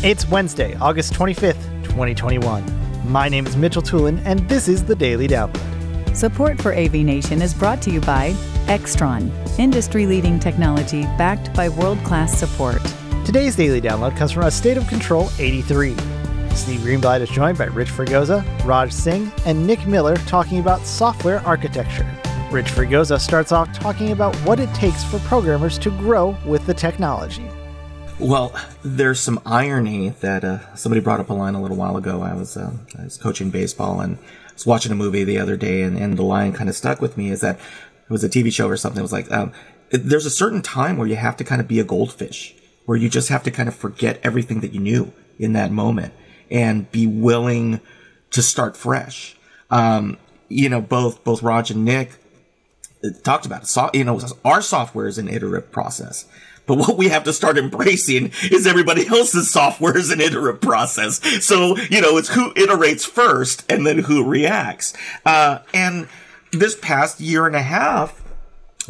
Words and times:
It's 0.00 0.28
Wednesday, 0.28 0.76
August 0.76 1.12
25th, 1.14 1.60
2021. 1.82 3.10
My 3.10 3.28
name 3.28 3.48
is 3.48 3.56
Mitchell 3.56 3.82
Tulin, 3.82 4.22
and 4.24 4.48
this 4.48 4.68
is 4.68 4.84
the 4.84 4.94
Daily 4.94 5.26
Download. 5.26 6.16
Support 6.16 6.62
for 6.62 6.72
AV 6.72 6.94
Nation 6.94 7.42
is 7.42 7.52
brought 7.52 7.82
to 7.82 7.90
you 7.90 8.00
by 8.02 8.30
Extron, 8.66 9.28
industry 9.58 10.06
leading 10.06 10.38
technology 10.38 11.02
backed 11.18 11.52
by 11.52 11.68
world 11.68 11.98
class 12.04 12.38
support. 12.38 12.80
Today's 13.26 13.56
Daily 13.56 13.80
Download 13.80 14.16
comes 14.16 14.30
from 14.30 14.44
a 14.44 14.52
State 14.52 14.76
of 14.76 14.86
Control 14.86 15.30
83. 15.40 15.96
Steve 16.54 16.80
Greenblatt 16.82 17.20
is 17.20 17.30
joined 17.30 17.58
by 17.58 17.64
Rich 17.64 17.88
Fregosa, 17.88 18.44
Raj 18.64 18.92
Singh, 18.92 19.32
and 19.46 19.66
Nick 19.66 19.84
Miller 19.88 20.16
talking 20.28 20.60
about 20.60 20.86
software 20.86 21.40
architecture. 21.40 22.08
Rich 22.52 22.68
Fregosa 22.68 23.18
starts 23.18 23.50
off 23.50 23.72
talking 23.72 24.12
about 24.12 24.36
what 24.46 24.60
it 24.60 24.72
takes 24.74 25.02
for 25.02 25.18
programmers 25.20 25.76
to 25.80 25.90
grow 25.90 26.36
with 26.46 26.64
the 26.66 26.74
technology. 26.74 27.50
Well, 28.20 28.52
there's 28.82 29.20
some 29.20 29.40
irony 29.46 30.08
that 30.20 30.42
uh, 30.42 30.74
somebody 30.74 31.00
brought 31.00 31.20
up 31.20 31.30
a 31.30 31.34
line 31.34 31.54
a 31.54 31.62
little 31.62 31.76
while 31.76 31.96
ago. 31.96 32.22
I 32.22 32.34
was 32.34 32.56
uh, 32.56 32.72
I 32.98 33.04
was 33.04 33.16
coaching 33.16 33.50
baseball 33.50 34.00
and 34.00 34.18
I 34.18 34.52
was 34.54 34.66
watching 34.66 34.90
a 34.90 34.96
movie 34.96 35.22
the 35.22 35.38
other 35.38 35.56
day, 35.56 35.82
and, 35.82 35.96
and 35.96 36.18
the 36.18 36.24
line 36.24 36.52
kind 36.52 36.68
of 36.68 36.74
stuck 36.74 37.00
with 37.00 37.16
me. 37.16 37.30
Is 37.30 37.42
that 37.42 37.56
it 37.56 38.10
was 38.10 38.24
a 38.24 38.28
TV 38.28 38.52
show 38.52 38.68
or 38.68 38.76
something? 38.76 38.98
It 38.98 39.02
was 39.02 39.12
like 39.12 39.30
um, 39.30 39.52
there's 39.90 40.26
a 40.26 40.30
certain 40.30 40.62
time 40.62 40.96
where 40.96 41.06
you 41.06 41.14
have 41.14 41.36
to 41.36 41.44
kind 41.44 41.60
of 41.60 41.68
be 41.68 41.78
a 41.78 41.84
goldfish, 41.84 42.56
where 42.86 42.98
you 42.98 43.08
just 43.08 43.28
have 43.28 43.44
to 43.44 43.52
kind 43.52 43.68
of 43.68 43.76
forget 43.76 44.18
everything 44.24 44.60
that 44.60 44.72
you 44.72 44.80
knew 44.80 45.12
in 45.38 45.52
that 45.52 45.70
moment 45.70 46.12
and 46.50 46.90
be 46.90 47.06
willing 47.06 47.80
to 48.32 48.42
start 48.42 48.76
fresh. 48.76 49.36
Um, 49.70 50.16
you 50.48 50.68
know, 50.68 50.80
both 50.80 51.22
both 51.22 51.40
Raj 51.40 51.70
and 51.70 51.84
Nick 51.84 52.18
talked 53.22 53.46
about 53.46 53.62
it. 53.62 53.68
So, 53.68 53.90
you 53.94 54.02
know, 54.02 54.20
our 54.44 54.60
software 54.60 55.06
is 55.06 55.18
an 55.18 55.28
iterative 55.28 55.70
process. 55.70 56.26
But 56.68 56.78
what 56.78 56.96
we 56.98 57.08
have 57.08 57.24
to 57.24 57.32
start 57.32 57.58
embracing 57.58 58.32
is 58.44 58.66
everybody 58.66 59.06
else's 59.08 59.50
software 59.50 59.96
is 59.96 60.10
an 60.10 60.20
iterative 60.20 60.60
process. 60.60 61.20
So, 61.44 61.76
you 61.90 62.00
know, 62.00 62.18
it's 62.18 62.28
who 62.28 62.52
iterates 62.54 63.06
first 63.06 63.64
and 63.72 63.86
then 63.86 64.00
who 64.00 64.22
reacts. 64.22 64.92
Uh, 65.24 65.60
and 65.72 66.08
this 66.52 66.76
past 66.76 67.20
year 67.20 67.46
and 67.46 67.56
a 67.56 67.62
half, 67.62 68.22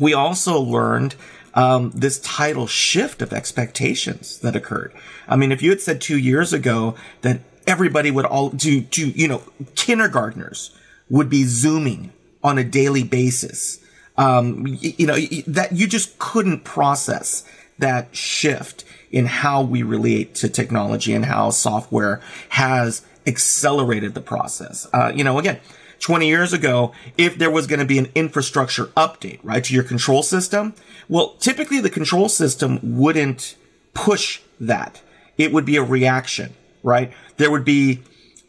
we 0.00 0.14
also 0.14 0.58
learned 0.58 1.16
um, 1.54 1.90
this 1.94 2.18
tidal 2.20 2.66
shift 2.66 3.20
of 3.20 3.32
expectations 3.32 4.38
that 4.40 4.56
occurred. 4.56 4.92
I 5.28 5.36
mean, 5.36 5.52
if 5.52 5.62
you 5.62 5.70
had 5.70 5.80
said 5.80 6.00
two 6.00 6.18
years 6.18 6.52
ago 6.52 6.94
that 7.20 7.40
everybody 7.66 8.10
would 8.10 8.24
all 8.24 8.50
do, 8.50 8.80
do 8.80 9.08
you 9.08 9.28
know, 9.28 9.42
kindergartners 9.74 10.74
would 11.10 11.28
be 11.28 11.44
zooming 11.44 12.12
on 12.42 12.56
a 12.56 12.64
daily 12.64 13.02
basis, 13.02 13.80
um, 14.16 14.66
you, 14.66 14.92
you 14.98 15.06
know, 15.06 15.16
that 15.46 15.72
you 15.72 15.86
just 15.86 16.18
couldn't 16.18 16.64
process 16.64 17.44
that 17.78 18.14
shift 18.14 18.84
in 19.10 19.26
how 19.26 19.62
we 19.62 19.82
relate 19.82 20.34
to 20.36 20.48
technology 20.48 21.14
and 21.14 21.24
how 21.24 21.50
software 21.50 22.20
has 22.50 23.02
accelerated 23.26 24.14
the 24.14 24.20
process. 24.20 24.86
Uh, 24.92 25.12
you 25.14 25.24
know, 25.24 25.38
again, 25.38 25.58
20 26.00 26.26
years 26.26 26.52
ago, 26.52 26.92
if 27.16 27.38
there 27.38 27.50
was 27.50 27.66
going 27.66 27.80
to 27.80 27.86
be 27.86 27.98
an 27.98 28.08
infrastructure 28.14 28.86
update, 28.96 29.40
right, 29.42 29.64
to 29.64 29.74
your 29.74 29.82
control 29.82 30.22
system, 30.22 30.74
well, 31.08 31.34
typically 31.38 31.80
the 31.80 31.90
control 31.90 32.28
system 32.28 32.78
wouldn't 32.82 33.56
push 33.94 34.40
that. 34.60 35.00
It 35.38 35.52
would 35.52 35.64
be 35.64 35.76
a 35.76 35.82
reaction, 35.82 36.54
right? 36.82 37.12
There 37.36 37.50
would 37.50 37.64
be 37.64 38.02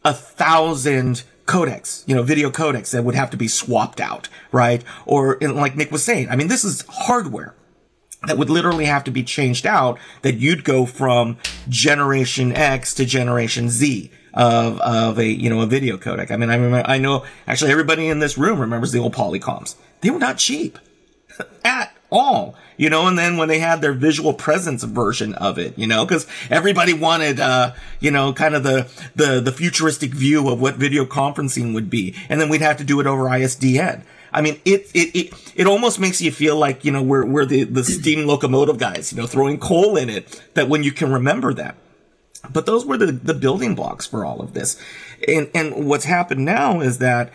a 0.04 0.14
thousand 0.14 1.24
codecs, 1.46 2.04
you 2.08 2.16
know, 2.16 2.24
video 2.24 2.50
codecs 2.50 2.92
that 2.92 3.04
would 3.04 3.16
have 3.16 3.30
to 3.30 3.38
be 3.38 3.48
swapped 3.48 4.02
out, 4.02 4.28
right? 4.52 4.84
Or 5.06 5.38
like 5.40 5.76
Nick 5.76 5.92
was 5.92 6.04
saying, 6.04 6.30
I 6.30 6.36
mean, 6.36 6.48
this 6.48 6.64
is 6.64 6.84
hardware 6.90 7.56
that 8.26 8.38
would 8.38 8.50
literally 8.50 8.86
have 8.86 9.04
to 9.04 9.12
be 9.12 9.24
changed 9.24 9.66
out 9.66 10.00
that 10.22 10.36
you'd 10.36 10.64
go 10.64 10.86
from 10.86 11.38
generation 11.70 12.52
X 12.52 12.94
to 12.96 13.06
generation 13.06 13.70
Z 13.70 14.12
of, 14.34 14.80
of 14.80 15.20
a, 15.20 15.26
you 15.26 15.50
know, 15.50 15.62
a 15.62 15.66
video 15.66 15.98
codec. 15.98 16.32
I 16.32 16.38
mean, 16.38 16.50
I 16.50 16.56
remember, 16.56 16.88
I 16.88 16.98
know 16.98 17.26
actually 17.48 17.72
everybody 17.72 18.08
in 18.08 18.20
this 18.20 18.38
room 18.38 18.60
remembers 18.60 18.92
the 18.92 19.00
old 19.00 19.14
Polycoms. 19.14 19.76
They 20.02 20.10
were 20.10 20.20
not 20.20 20.38
cheap 20.38 20.80
at 21.64 21.96
all, 22.10 22.56
you 22.76 22.90
know, 22.90 23.08
and 23.08 23.18
then 23.18 23.38
when 23.38 23.50
they 23.50 23.60
had 23.60 23.82
their 23.82 23.94
visual 23.94 24.34
presence 24.34 24.84
version 24.84 25.34
of 25.36 25.60
it, 25.60 25.78
you 25.78 25.88
know, 25.88 26.06
cause 26.06 26.28
everybody 26.50 26.94
wanted, 26.94 27.40
uh, 27.40 27.74
you 28.00 28.12
know, 28.12 28.34
kind 28.34 28.56
of 28.56 28.64
the, 28.64 28.90
the, 29.16 29.42
the 29.42 29.52
futuristic 29.52 30.12
view 30.12 30.50
of 30.50 30.62
what 30.62 30.76
video 30.76 31.06
conferencing 31.06 31.74
would 31.74 31.90
be. 31.90 32.16
And 32.30 32.40
then 32.40 32.50
we'd 32.50 32.62
have 32.62 32.78
to 32.78 32.84
do 32.84 33.00
it 33.00 33.08
over 33.08 33.26
ISDN. 33.26 34.04
I 34.38 34.42
mean, 34.42 34.62
it, 34.66 34.92
it, 34.94 35.16
it, 35.18 35.54
it 35.56 35.66
almost 35.66 36.00
makes 36.00 36.22
you 36.22 36.32
feel 36.32 36.56
like, 36.56 36.86
you 36.86 36.92
know, 36.92 37.02
we're, 37.02 37.26
we're 37.26 37.46
the, 37.46 37.64
the 37.64 37.84
steam 37.84 38.28
locomotive 38.28 38.78
guys, 38.78 39.12
you 39.12 39.18
know, 39.20 39.26
throwing 39.26 39.60
coal 39.60 39.98
in 39.98 40.12
it 40.12 40.40
that 40.54 40.70
when 40.70 40.84
you 40.84 40.92
can 40.92 41.12
remember 41.12 41.56
that. 41.56 41.76
But 42.48 42.68
those 42.68 42.86
were 42.86 42.98
the, 42.98 43.08
the 43.08 43.34
building 43.34 43.74
blocks 43.74 44.06
for 44.06 44.24
all 44.24 44.40
of 44.40 44.54
this. 44.54 44.80
And, 45.28 45.50
and 45.56 45.88
what's 45.88 46.06
happened 46.06 46.46
now 46.46 46.82
is 46.82 47.00
that 47.00 47.34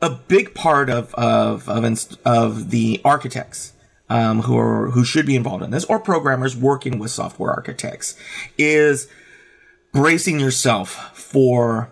a 0.00 0.08
big 0.08 0.54
part 0.54 0.88
of, 0.88 1.14
of, 1.16 1.68
of, 1.68 2.16
of 2.24 2.70
the 2.70 3.02
architects, 3.04 3.74
um, 4.08 4.40
who 4.40 4.56
are, 4.56 4.90
who 4.92 5.04
should 5.04 5.26
be 5.26 5.36
involved 5.36 5.62
in 5.62 5.70
this 5.70 5.84
or 5.84 6.00
programmers 6.00 6.56
working 6.56 6.98
with 6.98 7.10
software 7.10 7.50
architects 7.50 8.16
is 8.56 9.06
bracing 9.92 10.40
yourself 10.40 11.14
for 11.14 11.90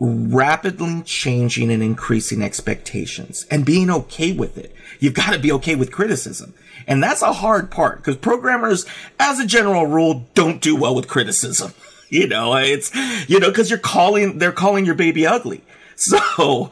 rapidly 0.00 1.02
changing 1.02 1.70
and 1.70 1.82
increasing 1.82 2.42
expectations 2.42 3.46
and 3.50 3.66
being 3.66 3.90
okay 3.90 4.32
with 4.32 4.56
it. 4.56 4.74
You've 4.98 5.14
got 5.14 5.32
to 5.32 5.38
be 5.38 5.52
okay 5.52 5.74
with 5.74 5.92
criticism. 5.92 6.54
And 6.86 7.02
that's 7.02 7.22
a 7.22 7.34
hard 7.34 7.70
part 7.70 7.98
because 7.98 8.16
programmers, 8.16 8.86
as 9.18 9.38
a 9.38 9.46
general 9.46 9.86
rule, 9.86 10.24
don't 10.34 10.60
do 10.60 10.74
well 10.74 10.94
with 10.94 11.08
criticism. 11.08 11.74
You 12.12 12.26
know, 12.26 12.56
it's, 12.56 12.92
you 13.28 13.38
know, 13.38 13.52
cause 13.52 13.70
you're 13.70 13.78
calling, 13.78 14.38
they're 14.38 14.50
calling 14.50 14.84
your 14.84 14.96
baby 14.96 15.28
ugly. 15.28 15.62
So 15.94 16.70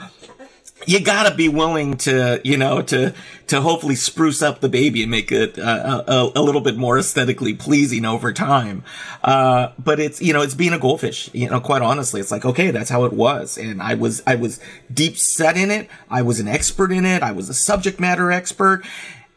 you 0.88 1.00
gotta 1.00 1.34
be 1.34 1.50
willing 1.50 1.99
to, 1.99 2.41
you 2.44 2.56
know, 2.56 2.81
to, 2.81 3.12
to 3.49 3.60
hopefully 3.60 3.94
spruce 3.94 4.41
up 4.41 4.60
the 4.60 4.71
baby 4.71 5.03
and 5.03 5.10
make 5.10 5.31
it 5.31 5.59
uh, 5.59 6.03
a, 6.06 6.32
a, 6.34 6.41
little 6.41 6.62
bit 6.62 6.78
more 6.78 6.99
aesthetically 6.99 7.53
pleasing 7.53 8.06
over 8.06 8.32
time. 8.32 8.82
Uh, 9.22 9.71
but 9.78 10.00
it's, 10.00 10.22
you 10.22 10.32
know, 10.32 10.41
it's 10.41 10.54
being 10.54 10.72
a 10.72 10.78
goldfish, 10.78 11.28
you 11.34 11.47
know, 11.50 11.60
quite 11.60 11.82
honestly, 11.82 12.22
it's 12.22 12.31
like, 12.31 12.47
okay, 12.47 12.71
that's 12.71 12.88
how 12.88 13.04
it 13.04 13.12
was. 13.12 13.59
And 13.59 13.82
I 13.82 13.97
was, 13.97 14.22
I 14.26 14.37
was 14.37 14.60
deep 14.91 15.19
set 15.19 15.59
in 15.59 15.71
it. 15.71 15.91
I 16.09 16.22
was 16.22 16.41
an 16.41 16.49
expert 16.49 16.91
in 16.91 17.05
it. 17.05 17.22
I 17.22 17.32
was 17.32 17.50
a 17.50 17.55
subject 17.55 18.00
matter 18.00 18.32
expert. 18.32 18.82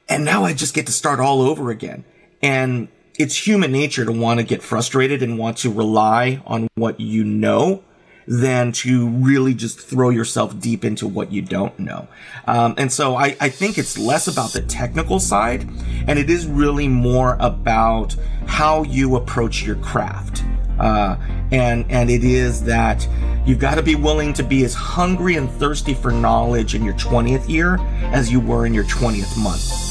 And 0.08 0.24
now 0.24 0.46
I 0.46 0.54
just 0.54 0.74
get 0.74 0.86
to 0.86 0.94
start 0.94 1.20
all 1.20 1.42
over 1.42 1.70
again. 1.70 2.06
And 2.42 2.88
it's 3.20 3.46
human 3.46 3.74
nature 3.74 4.06
to 4.06 4.12
want 4.14 4.40
to 4.40 4.46
get 4.46 4.64
frustrated 4.64 5.22
and 5.22 5.38
want 5.38 5.58
to 5.58 5.70
rely 5.70 6.42
on 6.46 6.70
what 6.76 7.02
you 7.02 7.26
know 7.26 7.84
than 8.28 8.72
to 8.72 9.08
really 9.10 9.54
just 9.54 9.80
throw 9.80 10.10
yourself 10.10 10.60
deep 10.60 10.86
into 10.86 11.08
what 11.08 11.32
you 11.32 11.42
don't 11.42 11.78
know. 11.80 12.08
Um, 12.46 12.76
and 12.78 12.92
so 12.92 13.16
I, 13.16 13.36
I 13.40 13.50
think 13.50 13.78
it's 13.78 13.98
less 13.98 14.28
about 14.28 14.54
the 14.54 14.62
technical 14.62 15.20
side 15.20 15.68
and 16.08 16.18
it 16.18 16.30
is 16.30 16.46
really 16.46 16.88
more 16.88 17.38
about 17.40 18.16
how 18.46 18.84
you 18.84 19.16
approach 19.16 19.64
your 19.64 19.76
craft. 19.78 20.44
Uh, 20.80 21.16
and 21.52 21.86
and 21.92 22.10
it 22.10 22.24
is 22.24 22.64
that 22.64 23.08
you've 23.46 23.60
got 23.60 23.76
to 23.76 23.84
be 23.84 23.94
willing 23.94 24.34
to 24.34 24.44
be 24.44 24.64
as 24.64 24.74
hungry 24.74 25.36
and 25.36 25.50
thirsty 25.52 25.94
for 25.94 26.12
knowledge 26.12 26.74
in 26.74 26.84
your 26.84 26.96
20th 26.96 27.48
year 27.48 27.78
as 28.14 28.32
you 28.32 28.40
were 28.40 28.66
in 28.66 28.74
your 28.74 28.86
20th 28.86 29.38
month. 29.38 29.91